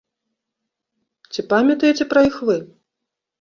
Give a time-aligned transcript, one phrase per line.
[1.33, 2.57] Ці памятаеце пра іх вы?